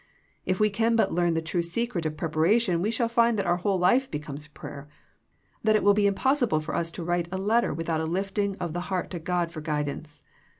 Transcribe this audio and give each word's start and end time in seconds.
If 0.47 0.59
we 0.59 0.71
can 0.71 0.95
but 0.95 1.13
learn 1.13 1.35
the 1.35 1.43
true 1.43 1.61
secret 1.61 2.07
of 2.07 2.17
prep 2.17 2.33
aration 2.33 2.81
we 2.81 2.89
shall 2.89 3.07
find 3.07 3.37
that 3.37 3.45
our 3.45 3.57
whole 3.57 3.77
life 3.77 4.09
becomes 4.09 4.47
prayer, 4.47 4.87
that 5.61 5.75
it 5.75 5.83
will 5.83 5.93
be 5.93 6.07
impossible 6.07 6.59
for 6.59 6.73
us 6.73 6.89
to 6.93 7.03
write 7.03 7.27
a 7.31 7.37
letter 7.37 7.71
without 7.71 8.01
a 8.01 8.05
lifting 8.07 8.55
of 8.57 8.73
the 8.73 8.79
heart 8.89 9.11
to 9.11 9.19
God 9.19 9.51
for 9.51 9.61
guidance. 9.61 10.23